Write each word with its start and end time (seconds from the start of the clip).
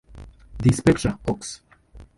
"The 0.57 0.73
Spectra 0.73 1.19
Hoax". 1.27 1.61